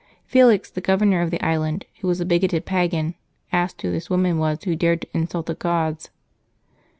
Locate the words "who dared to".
4.63-5.07